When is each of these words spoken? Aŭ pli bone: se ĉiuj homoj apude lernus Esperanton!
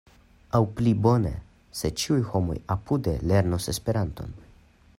Aŭ 0.59 0.61
pli 0.77 0.93
bone: 1.07 1.33
se 1.81 1.91
ĉiuj 2.03 2.19
homoj 2.31 2.57
apude 2.77 3.13
lernus 3.33 3.69
Esperanton! 3.75 4.33